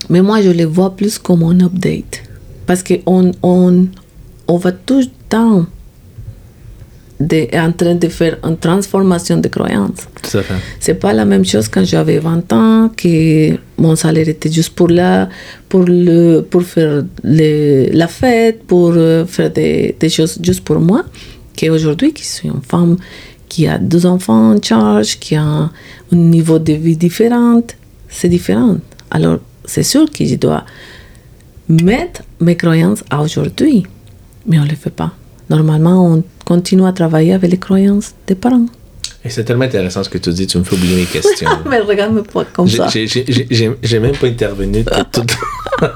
[0.10, 2.24] Mais moi, je le vois plus comme un update.
[2.68, 3.88] Parce qu'on on,
[4.48, 5.66] on va tout le temps
[7.20, 10.08] de, en train de faire une transformation de croyances.
[10.80, 14.88] C'est pas la même chose quand j'avais 20 ans, que mon salaire était juste pour
[14.88, 15.30] là,
[15.70, 20.80] pour, le, pour faire le- la fête, pour euh, faire des, des choses juste pour
[20.80, 21.04] moi,
[21.60, 22.98] qu'aujourd'hui, qui suis une femme
[23.52, 25.72] qui a deux enfants en charge, qui a un,
[26.14, 27.62] niveau de vie différent,
[28.08, 28.78] c'est différent.
[29.18, 30.64] Alors, c'est sûr que je dois
[31.68, 33.86] mettre mes croyances à aujourd'hui,
[34.48, 35.12] mais on ne le fait pas.
[35.50, 38.68] Normalement, on continue à travailler avec les croyances des parents.
[39.26, 41.50] Et c'est tellement intéressant ce que tu dis, tu me fais oublier mes questions.
[41.70, 42.88] Mais regarde-moi pas comme ça.
[42.88, 44.86] j'ai- même pas intervenu.
[44.86, 45.36] tout- tout-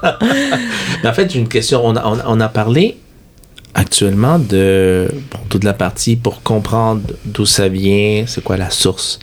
[1.04, 1.80] Mais en fait, j'ai une question.
[1.86, 2.98] On a, on, a- on a parlé
[3.76, 9.20] actuellement de bon, toute la partie pour comprendre d'où ça vient, c'est quoi la source.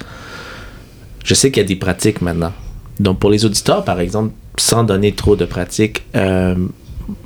[1.25, 2.53] Je sais qu'il y a des pratiques maintenant.
[3.01, 6.55] Donc, pour les auditeurs, par exemple, sans donner trop de pratiques, euh,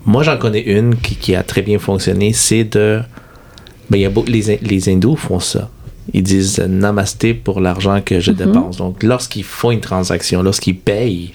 [0.04, 2.32] moi, j'en connais une qui, qui a très bien fonctionné.
[2.32, 3.00] C'est de.
[3.90, 5.68] Ben, il y a beau- les, les hindous font ça.
[6.12, 8.76] Ils disent namasté pour l'argent que je dépense.
[8.76, 11.32] Donc, lorsqu'ils font une transaction, lorsqu'ils payent,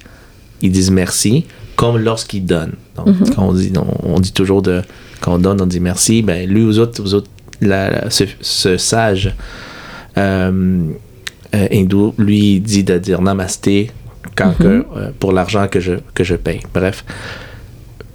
[0.62, 1.46] ils disent merci,
[1.76, 2.74] comme lorsqu'ils donnent.
[2.96, 4.82] Donc, quand on dit, on, on dit toujours de.
[5.22, 6.22] Quand on donne, on dit merci.
[6.22, 7.30] Ben, lui, aux autres, aux autres
[7.62, 9.34] la- la- ce, ce sage
[10.18, 10.84] euh,
[11.56, 13.92] euh, hindou, lui, dit de dire namasté
[14.36, 16.60] quand que, euh, pour l'argent que je, que je paye.
[16.74, 17.04] Bref.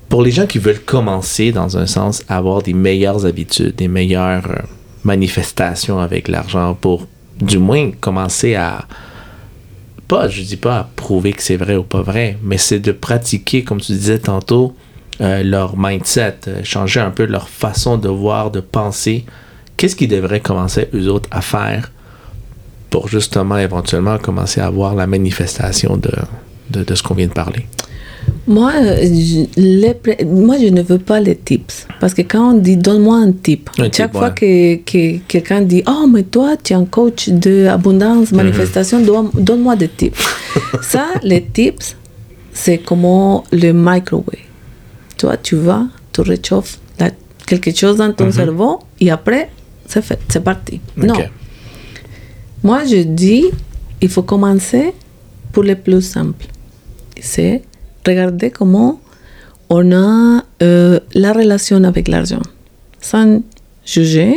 [0.09, 3.89] Pour les gens qui veulent commencer, dans un sens, à avoir des meilleures habitudes, des
[3.89, 4.63] meilleures
[5.05, 7.07] manifestations avec l'argent, pour
[7.41, 8.87] du moins commencer à.
[10.09, 13.65] Pas, je dis pas prouver que c'est vrai ou pas vrai, mais c'est de pratiquer,
[13.65, 14.77] comme tu disais tantôt,
[15.21, 19.25] euh, leur mindset, euh, changer un peu leur façon de voir, de penser.
[19.77, 21.91] Qu'est-ce qu'ils devraient commencer, eux autres, à faire
[22.91, 27.67] pour justement, éventuellement, commencer à voir la manifestation de ce qu'on vient de parler?
[28.49, 31.87] Moi, euh, je, les moi, je ne veux pas les tips.
[32.01, 35.83] Parce que quand on dit donne-moi un tip, Un chaque fois que, que quelqu'un dit
[35.89, 38.37] Oh, mais toi, tu es un coach d'abondance, Mhm.
[38.37, 39.01] manifestation,
[39.35, 40.19] donne-moi des tips.
[40.83, 41.97] Ça, les tips,
[42.53, 43.03] c'est comme
[43.53, 44.25] le microwave.
[45.19, 47.11] Toi, tu vas, tu réchauffes la-
[47.47, 49.51] quelque chose dans ton cerveau et après,
[49.89, 50.81] c'est fait, c'est parti.
[50.97, 51.15] Non.
[52.63, 53.45] Moi, je dis,
[54.01, 54.93] il faut commencer
[55.53, 56.47] pour le plus simple.
[57.21, 57.63] C'est
[58.07, 59.01] regarder comment
[59.69, 62.43] on a euh, la relation avec l'argent.
[63.01, 63.43] Sans
[63.85, 64.35] juger,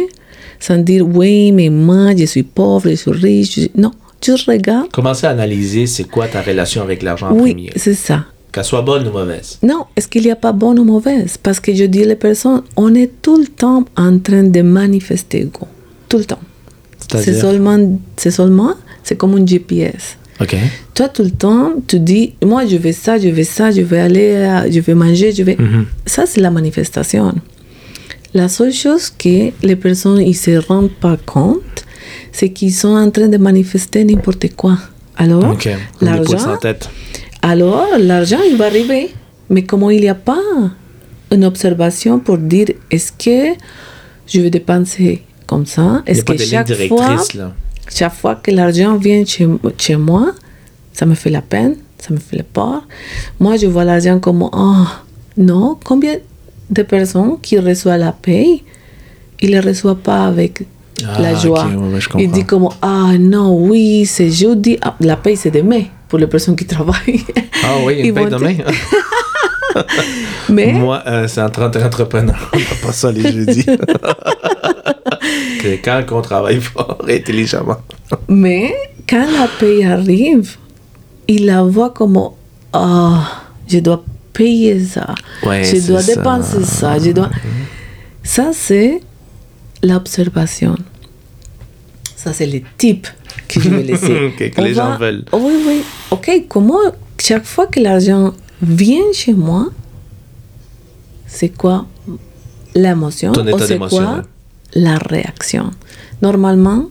[0.59, 3.59] sans dire, oui, mais moi, je suis pauvre, je suis riche.
[3.59, 3.91] je- Non,
[4.23, 4.89] juste regarde.
[4.91, 7.71] Commencer à analyser c'est quoi ta relation avec l'argent en Oui, premier.
[7.75, 8.25] c'est ça.
[8.51, 9.59] Qu'elle soit bonne ou mauvaise.
[9.61, 11.37] Non, est-ce qu'il n'y a pas bonne ou mauvaise?
[11.37, 15.47] Parce que je dis les personnes, on est tout le temps en train de manifester.
[16.09, 16.39] Tout le temps.
[17.11, 17.77] C'est seulement,
[18.17, 20.17] c'est seulement, c'est comme un GPS.
[20.93, 23.99] Toi, tout le temps, tu dis, moi, je veux ça, je veux ça, je vais
[23.99, 25.55] aller, à- je vais manger, je vais...
[25.59, 25.85] Mhm.
[26.05, 27.33] Ça, c'est la manifestation.
[28.33, 31.83] La seule chose que les personnes ne se rendent pas compte,
[32.31, 34.77] c'est qu'ils sont en train de manifester n'importe quoi.
[35.17, 35.43] Alors,
[36.01, 36.89] l'argent, tête.
[37.41, 39.09] alors l'argent, il va arriver.
[39.49, 40.39] Mais comment il n'y a pas
[41.31, 43.55] une observation pour dire, est-ce que
[44.27, 46.03] je vais dépenser comme ça?
[46.05, 47.07] Est-ce que chaque fois...
[47.35, 47.53] là.
[47.93, 49.47] Chaque fois que l'argent vient chez,
[49.77, 50.31] chez moi,
[50.93, 52.83] ça me fait la peine, ça me fait le peur.
[53.39, 54.85] Moi, je vois l'argent comme, oh,
[55.37, 56.15] non, combien
[56.69, 58.63] de personnes qui reçoivent la paye,
[59.41, 60.61] ils ne la reçoivent pas avec
[61.07, 61.65] Ah, la joie.
[61.65, 65.83] ok, ouais, ils disent comme, ah non, oui, c'est jeudi, Ah, la paye c'est demain
[66.07, 67.23] pour les personnes qui travaillent.
[67.63, 68.55] Ah oui, une paye vont demain.
[70.49, 72.49] Mais, Moi, euh, c'est en tant qu'entrepreneur.
[72.53, 73.65] On n'a pas ça les jeudis.
[75.61, 77.77] C'est quand qu'on travaille fort et intelligemment.
[78.27, 78.73] mais
[79.07, 80.57] quand la paye arrive,
[81.27, 82.19] ils la voient comme,
[82.73, 84.03] ah, je dois
[84.33, 85.15] payer ça.
[85.43, 86.15] Ouais, je dois ça.
[86.15, 86.97] dépenser ça.
[86.99, 87.29] Je dois...
[88.23, 89.01] Ça, c'est
[89.83, 90.75] l'observation.
[92.15, 93.07] Ça, c'est le type
[93.47, 94.33] que je vais laisser.
[94.37, 95.25] Que On les gens veulent.
[95.33, 95.81] Oui, oui.
[96.11, 96.79] Ok, comment
[97.19, 99.67] chaque fois que l'argent vient chez moi,
[101.27, 101.85] c'est quoi
[102.75, 103.31] l'émotion?
[103.31, 104.23] Ton état c'est d'émotion.
[104.75, 105.71] La réaction
[106.21, 106.85] Normalement,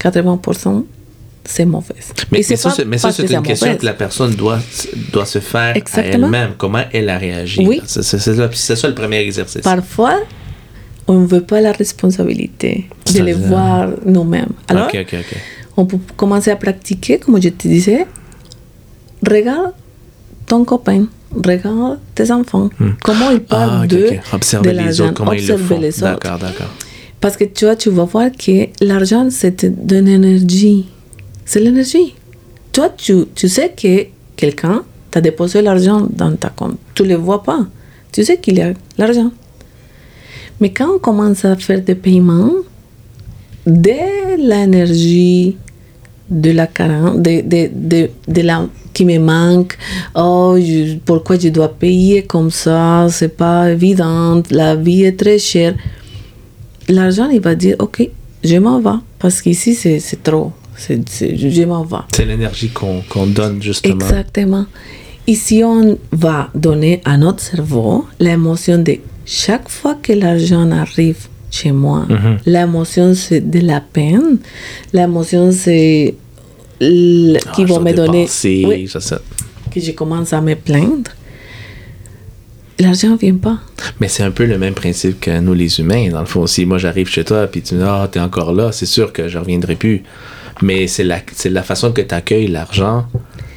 [0.00, 0.84] 80%,
[1.44, 1.94] c'est mauvais.
[2.30, 3.80] Mais, ça, c'est- une question mauvaise.
[3.80, 4.60] que la personne doit,
[5.12, 6.26] doit se faire Exactement.
[6.26, 6.50] à elle-même.
[6.56, 7.66] Comment elle a réagi.
[7.66, 7.80] Oui.
[7.86, 9.62] C'est ça, le premier exercice.
[9.62, 10.20] Parfois,
[11.06, 14.52] on ne veut pas la responsabilité de les voir nous-mêmes.
[14.68, 14.88] Alors,
[15.76, 18.06] on peut commencer à pratiquer, comme je te disais.
[19.28, 19.72] Regarde
[20.54, 22.68] ton copain, regarde tes enfants.
[23.02, 23.80] Comment ils parlent Hmm.
[23.80, 24.20] Ah, ok, de, ok.
[24.34, 25.80] Observer de les l'argent, autres, comment ils le observer font.
[25.80, 26.12] les autres.
[26.20, 26.72] D'accord, d'accord.
[27.20, 30.86] Parce que tu vois, tu vas voir que l'argent, c'est de l'énergie.
[31.44, 32.14] C'est l'énergie.
[32.72, 36.76] Toi, tu, tu sais que quelqu'un t'a déposé l'argent dans ta compte.
[36.94, 37.60] Tu ne le vois pas.
[38.12, 39.30] Tu sais qu'il y a l'argent.
[40.60, 42.52] Mais quand on commence à faire des paiements,
[43.66, 45.56] de l'énergie,
[46.30, 49.76] de la carence, de, de, de, de la qui me manque,
[50.14, 55.38] oh, je- pourquoi je dois payer comme ça, c'est pas évident, la vie est très
[55.38, 55.74] chère
[56.88, 58.08] l'argent, il va dire, OK,
[58.42, 58.98] je m'en vais.
[59.18, 60.52] Parce qu'ici, c'est trop.
[60.76, 61.96] C'est c'est- je m'en vais.
[62.14, 63.94] C'est l'énergie qu'on qu'on donne, justement.
[63.94, 64.66] Exactement.
[65.26, 71.28] Et si on va donner à notre cerveau l'émotion de chaque fois que l'argent arrive
[71.50, 72.36] chez moi, Mhm.
[72.44, 74.38] l'émotion c'est de la peine,
[74.92, 76.14] l'émotion c'est
[76.80, 78.88] Ah, qui va dois me donner oui,
[79.70, 81.10] que je commence à me plaindre.
[82.78, 83.58] L'argent ne vient pas.
[84.00, 86.46] Mais c'est un peu le même principe que nous, les humains, dans le fond.
[86.46, 89.12] Si moi, j'arrive chez toi, puis tu me dis, ah, t'es encore là, c'est sûr
[89.12, 90.02] que je reviendrai plus.
[90.62, 93.06] Mais c'est la, c'est la façon que tu accueilles l'argent,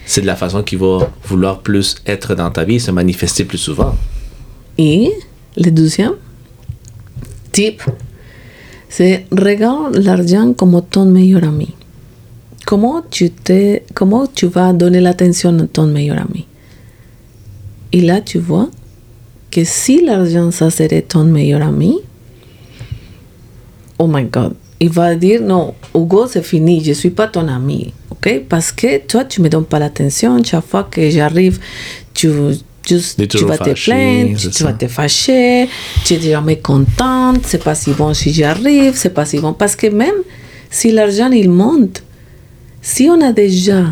[0.06, 3.58] c'est de la façon qui va vouloir plus être dans ta vie, se manifester plus
[3.58, 3.96] souvent.
[4.78, 5.12] Et
[5.58, 6.14] le deuxième
[7.52, 7.82] type,
[8.90, 11.74] c'est regarde l'argent comme ton meilleur ami.
[12.68, 16.46] Comment tu, te, comment tu vas donner l'attention à ton meilleur ami
[17.94, 18.70] Et là, tu vois
[19.50, 22.00] que si l'argent, ça serait ton meilleur ami,
[23.98, 27.48] oh my God, il va dire non, Hugo, c'est fini, je ne suis pas ton
[27.48, 28.42] ami, ok?
[28.50, 30.44] Parce que toi, tu ne me donnes pas l'attention.
[30.44, 31.62] Chaque fois que j'arrive,
[32.14, 32.30] tu,
[32.86, 34.66] juste, tu vas te plaindre, tu ça.
[34.66, 35.70] vas te fâcher,
[36.04, 39.54] tu es jamais contente, c'est pas si bon si j'arrive, c'est pas si bon.
[39.54, 40.22] Parce que même
[40.70, 42.04] si l'argent, il monte,
[42.88, 43.84] si on a déjà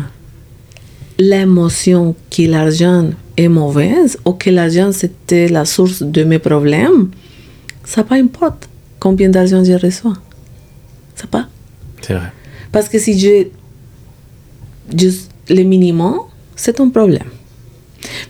[1.18, 7.10] l'émotion que l'argent est mauvaise ou que l'argent c'était la source de mes problèmes,
[7.84, 10.16] ça pas importe combien d'argent je reçois.
[11.14, 11.46] Ça pas.
[12.00, 12.32] C'est vrai.
[12.72, 13.52] Parce que si j'ai
[14.96, 16.20] juste le minimum,
[16.56, 17.30] c'est un problème.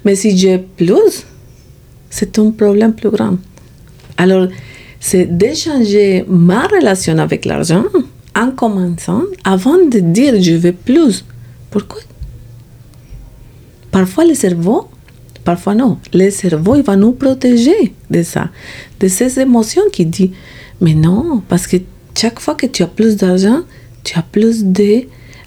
[0.05, 1.27] Mais si j'ai plus,
[2.11, 3.37] c'est un problème plus grand.
[4.17, 4.49] Alors,
[4.99, 7.85] c'est d'échanger ma relation avec l'argent
[8.37, 11.25] en commençant avant de dire je veux plus.
[11.71, 12.01] Pourquoi?
[13.91, 14.89] Parfois le cerveau,
[15.45, 18.51] parfois non, le cerveau il va nous protéger de ça,
[19.01, 20.33] de ces émotions qui dit
[20.81, 21.79] mais non, parce que
[22.19, 23.61] chaque fois que tu as plus d'argent,
[24.05, 24.65] tu as plus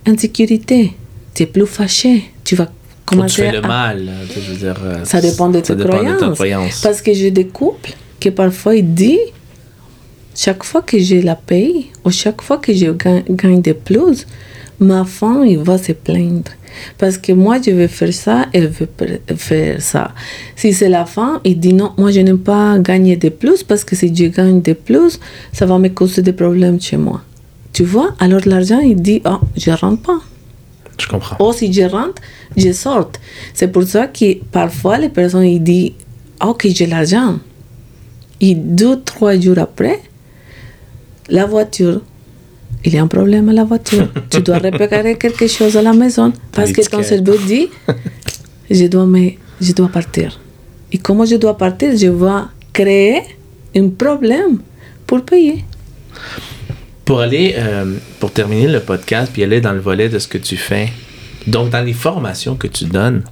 [0.05, 0.93] d'insécurité,
[1.35, 2.65] tu es plus fâché, tu vas
[3.05, 4.75] Quand tu commencer fais le à- mal, je veux dire.
[4.83, 6.21] euh, ça dépend de ça tes dépend croyances.
[6.21, 6.81] de ta croyance.
[6.81, 9.19] Parce que j'ai des couples que parfois ils disent,
[10.41, 14.25] chaque fois que je la paye ou chaque fois que je gagne, gagne de plus,
[14.79, 16.51] ma femme il va se plaindre.
[16.97, 18.87] Parce que moi je veux faire ça, elle veut
[19.35, 20.13] faire ça.
[20.55, 23.83] Si c'est la femme, il dit non, moi je n'aime pas gagner de plus parce
[23.83, 25.19] que si je gagne de plus,
[25.51, 27.21] ça va me causer des problèmes chez moi.
[27.73, 28.15] Tu vois?
[28.19, 30.19] Alors l'argent il dit, oh, je rentre pas.
[30.97, 31.35] Je comprends.
[31.45, 32.21] Ou si je rentre,
[32.55, 33.11] je sors.
[33.53, 35.91] C'est pour ça que parfois les personnes ils disent
[36.41, 37.39] Ok, j'ai l'argent.
[38.39, 39.99] Et deux, trois jours après,
[41.29, 42.01] la voiture,
[42.85, 44.07] il y a un problème à la voiture.
[44.29, 47.67] tu dois réparer quelque chose à la maison parce que ton cerveau dit
[48.69, 50.39] je dois, me, je dois partir.
[50.91, 51.95] Et comment je dois partir?
[51.95, 53.21] Je dois créer
[53.75, 54.59] un problème
[55.05, 55.63] pour payer.
[57.05, 60.37] Pour aller, euh, pour terminer le podcast, puis aller dans le volet de ce que
[60.37, 60.89] tu fais,
[61.47, 63.23] donc dans les formations que tu donnes,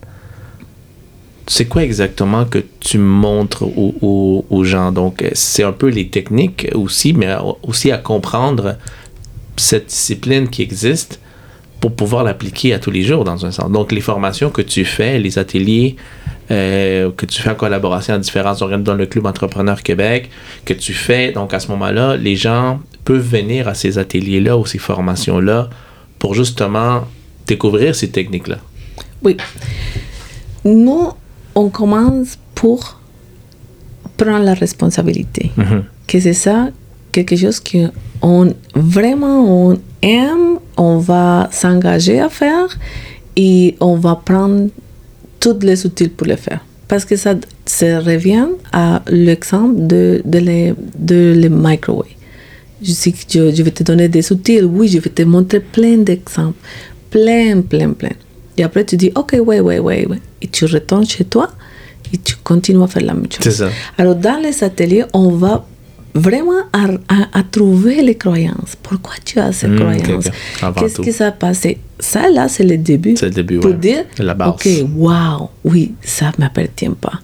[1.48, 4.92] c'est quoi exactement que tu montres aux, gens?
[4.92, 7.34] Donc, euh, c'est un peu les techniques aussi, mais
[7.64, 8.76] aussi à comprendre
[9.56, 11.20] cette discipline qui existe
[11.80, 13.72] pour pouvoir l'appliquer à tous les jours dans un sens.
[13.72, 15.96] Donc, les formations que tu fais, les ateliers
[16.52, 20.30] euh, que tu fais en collaboration à différents organismes dans le Club Entrepreneur Québec,
[20.66, 24.66] que tu fais, donc à ce moment-là, les gens peuvent venir à ces ateliers-là ou
[24.66, 25.70] ces formations-là
[26.20, 27.06] pour justement
[27.46, 28.58] découvrir ces techniques-là.
[29.24, 29.38] Oui.
[30.66, 31.12] Nous,
[31.58, 33.00] on commence pour
[34.16, 35.52] prendre la responsabilité.
[35.58, 35.84] Mhm.
[36.08, 36.70] Que c'est ça
[37.12, 37.82] quelque chose que
[38.22, 42.70] on vraiment on aime, on va s'engager à faire
[43.36, 44.70] et on va prendre
[45.40, 46.62] tous les outils pour le faire.
[46.88, 47.34] Parce que ça,
[47.66, 52.16] ça revient à l'exemple de, de, les, de les microwave.
[52.82, 55.60] Je, sais que je, je vais te donner des outils, oui, je vais te montrer
[55.60, 56.60] plein d'exemples,
[57.10, 58.16] plein, plein, plein.
[58.58, 60.20] Et après, tu dis, OK, ouais, ouais, ouais, ouais.
[60.42, 61.50] Et tu retournes chez toi
[62.14, 63.40] et tu continues à faire la même chose.
[63.42, 63.70] C'est ça.
[63.98, 65.66] Alors, dans les ateliers, on va
[66.16, 68.76] vraiment à, à- à trouver les croyances.
[68.82, 70.30] Pourquoi tu as ces Mm, ok, croyances?
[70.80, 71.78] Qu'est-ce qui s'est passé?
[72.00, 73.16] Ça, là, c'est le début.
[73.18, 73.78] C'est le début, Pour ouais.
[73.78, 74.50] dire, C'est la base.
[74.50, 77.20] OK, wow, oui, ça ne m'appartient pas.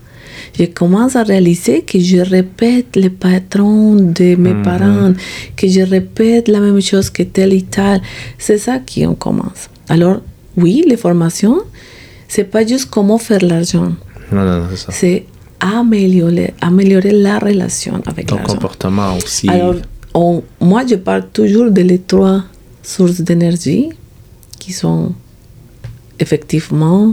[0.60, 4.62] Je commence à réaliser que je répète les patrons de mes Mhm.
[4.64, 5.14] parents,
[5.56, 8.02] que je répète la même chose que tel et tel.
[8.38, 9.70] C'est ça qu'on commence.
[9.90, 10.22] Alors,
[10.58, 11.62] oui, les formations,
[12.28, 13.92] c'est pas juste comment faire l'argent,
[14.32, 14.92] Non, non, non, c'est ça.
[14.92, 15.26] c'est
[15.60, 18.54] améliorer, améliorer la relation avec Ton l'argent.
[18.54, 19.50] comportement aussi.
[19.50, 19.76] Alors,
[20.14, 22.44] on- moi, je parle toujours de les trois
[22.82, 23.90] sources d'énergie
[24.60, 25.14] qui sont
[26.20, 27.12] effectivement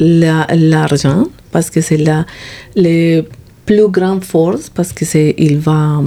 [0.00, 2.26] la- l'argent, parce que c'est la
[2.74, 3.24] les
[3.66, 6.02] plus grande force, parce que c'est il va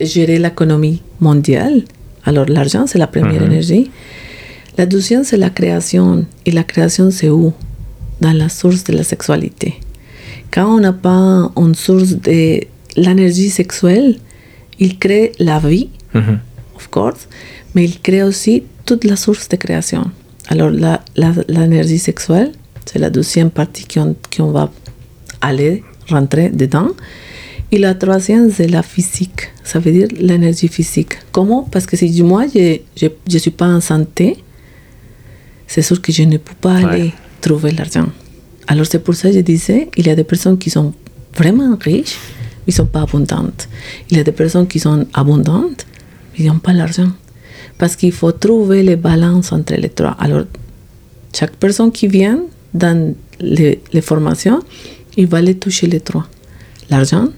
[0.00, 1.82] gérer l'économie mondiale.
[2.24, 3.50] Alors, l'argent, c'est la première Mhm.
[3.52, 3.90] énergie.
[4.76, 6.24] La deuxième, c'est la création.
[6.46, 7.52] Et la création, c'est où
[8.20, 9.74] Dans la source de la sexualité.
[10.52, 12.60] Quand on n'a pas une source de
[12.96, 14.16] l'énergie sexuelle,
[14.78, 16.38] il crée la vie, Mhm.
[16.76, 17.28] of course,
[17.74, 20.04] mais il crée aussi toute la source de création.
[20.48, 20.70] Alors,
[21.48, 22.52] l'énergie sexuelle,
[22.86, 24.70] c'est la deuxième partie qu'on va
[25.40, 26.90] aller rentrer dedans.
[27.72, 29.40] Et la troisième, c'est la physique.
[29.64, 31.14] Ça veut dire l'énergie physique.
[31.32, 32.78] Comment Parce que si moi, je
[33.32, 34.36] ne suis pas en santé,
[35.66, 36.84] c'est sûr que je ne peux pas Ouais.
[36.84, 38.08] aller trouver l'argent.
[38.66, 40.92] Alors c'est pour ça que je disais, il y a des personnes qui sont
[41.36, 42.16] vraiment riches,
[42.66, 43.68] mais ils ne sont pas abondantes.
[44.10, 45.86] Il y a des personnes qui sont abondantes,
[46.32, 47.10] mais ils n'ont pas l'argent.
[47.78, 50.12] Parce qu'il faut trouver les balances entre les trois.
[50.20, 50.44] Alors,
[51.34, 52.40] chaque personne qui vient
[52.72, 54.60] dans les, les formations,
[55.16, 56.26] il va les toucher les trois.
[56.88, 57.28] L'argent,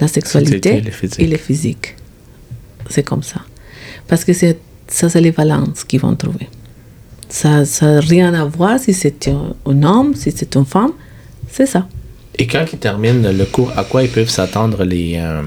[0.00, 0.82] la sexualité
[1.18, 1.94] et le physique.
[2.90, 3.40] C'est comme ça.
[4.08, 4.48] Parce que ça,
[5.08, 6.48] c'est les balances qu'ils vont trouver.
[7.28, 10.92] Ça n'a rien à voir si c'est un, homme, si c'est une femme.
[11.50, 11.86] C'est ça.
[12.38, 15.42] Et quand ils terminent le cours, à quoi ils peuvent s'attendre les, euh,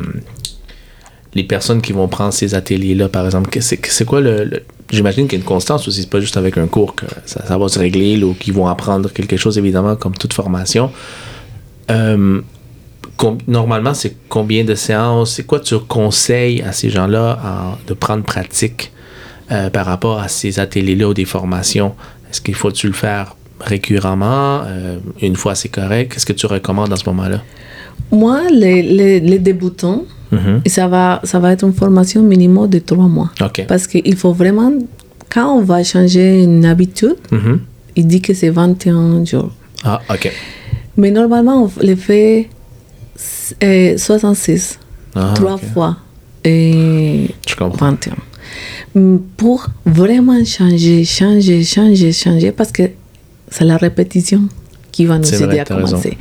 [1.33, 3.49] les personnes qui vont prendre ces ateliers-là, par exemple?
[3.61, 4.63] C'est quoi le.
[4.89, 7.57] J'imagine qu'il y a une constance aussi, c'est pas juste avec un cours que ça,
[7.57, 10.91] va se régler, ou qu'ils vont apprendre quelque chose, évidemment, comme toute formation.
[11.91, 12.41] Euh,
[13.47, 15.33] normalement, c'est combien de séances?
[15.33, 18.93] C'est quoi tu conseilles à ces gens-là en- de prendre pratique?
[19.51, 21.93] Euh, par rapport à ces ateliers-là ou des formations?
[22.29, 24.61] Est-ce qu'il faut-tu le faire récurremment?
[24.65, 26.13] Euh, une fois, c'est correct?
[26.13, 27.41] Qu'est-ce que tu recommandes à ce moment-là?
[28.11, 30.61] Moi, les, les, les débutants, Mhm.
[30.65, 33.31] et ça, va, ça va être une formation minimum de trois mois.
[33.67, 34.73] Parce qu'il faut vraiment,
[35.29, 37.61] quand on va changer une habitude, Mhm.
[37.95, 39.51] il dit que c'est 21 jours.
[39.85, 40.29] Ah, OK.
[40.97, 42.49] Mais normalement, on le fait
[43.63, 44.79] euh, 66,
[45.15, 45.95] Ah, trois fois
[46.43, 47.91] et Je comprends.
[47.91, 48.13] 21.
[49.37, 52.83] Pour vraiment changer, changer, changer, changer, parce que
[53.49, 54.47] c'est la répétition
[54.91, 55.87] qui va nous aider vrai, à raison.
[55.87, 56.17] commencer.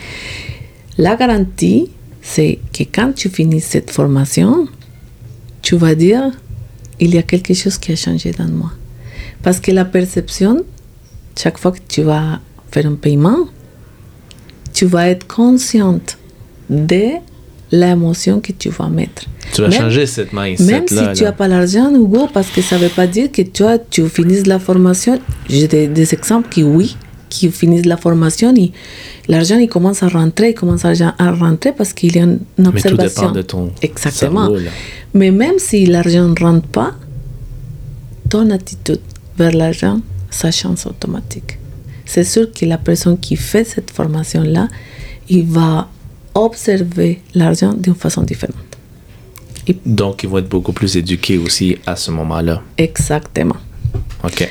[0.98, 1.90] La garantie,
[2.22, 4.66] c'est que quand tu finis cette formation,
[5.62, 6.30] tu vas dire,
[6.98, 8.72] il y a quelque chose qui a changé dans moi.
[9.42, 10.64] Parce que la perception,
[11.38, 13.46] chaque fois que tu vas faire un paiement,
[14.72, 16.18] tu vas être consciente
[16.68, 17.12] de
[17.72, 19.24] l'émotion que tu vas mettre.
[19.52, 20.70] Tu vas Même- changer cette mindset-là.
[20.78, 23.42] Même si tu n'as pas l'argent, Hugo, parce que ça ne veut pas dire que
[23.42, 25.18] toi, tu finisses la formation.
[25.48, 26.96] J'ai des, des exemples qui, oui,
[27.28, 28.72] qui finissent la formation et
[29.28, 32.38] l'argent, il commence à rentrer, il commence à, à rentrer parce qu'il y a une
[32.58, 33.22] Mais tout observation.
[33.22, 34.46] dépend de ton Exactement.
[34.48, 34.64] cerveau.
[35.14, 36.94] Mais même si l'argent ne rentre pas,
[38.28, 39.00] ton attitude
[39.38, 41.58] vers l'argent, ça change automatique.
[42.04, 44.68] C'est sûr que la personne qui fait cette formation-là,
[45.28, 45.88] il va
[46.36, 48.56] observer l'argent d'une façon différente.
[49.84, 52.62] Donc, ils vont être beaucoup plus éduqués aussi à ce moment-là.
[52.78, 53.56] Exactement.
[54.22, 54.48] OK.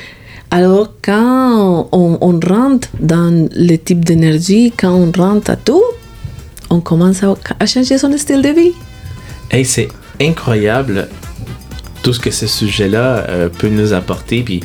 [0.50, 5.82] Alors, quand on, on rentre dans le type d'énergie, quand on rentre à tout,
[6.70, 8.72] on commence à, à changer son style de vie.
[9.50, 9.88] Hey, c'est
[10.20, 11.08] incroyable
[12.02, 14.42] tout ce que ce sujet-là euh, peut nous apporter.
[14.42, 14.60] Puis,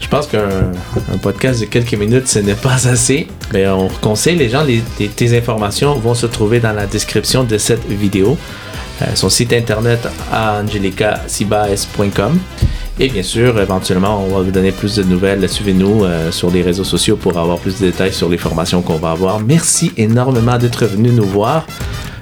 [0.00, 0.72] je pense qu'un
[1.12, 3.28] un podcast de quelques minutes, ce n'est pas assez.
[3.52, 7.58] Mais on conseille les gens, les, tes informations vont se trouver dans la description de
[7.58, 8.38] cette vidéo.
[9.02, 12.38] Euh, son site internet angelicacibaes.com.
[12.98, 15.46] Et bien sûr, éventuellement, on va vous donner plus de nouvelles.
[15.48, 18.98] Suivez-nous euh, sur les réseaux sociaux pour avoir plus de détails sur les formations qu'on
[18.98, 19.40] va avoir.
[19.40, 21.66] Merci énormément d'être venu nous voir.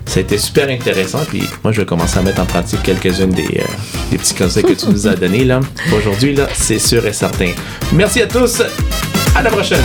[0.07, 3.31] Ça a été super intéressant, puis moi, je vais commencer à mettre en pratique quelques-unes
[3.31, 3.65] des, euh,
[4.11, 5.61] des petits conseils que tu nous as donnés, là.
[5.97, 7.53] Aujourd'hui, là, c'est sûr et certain.
[7.93, 8.63] Merci à tous.
[9.35, 9.85] À la prochaine.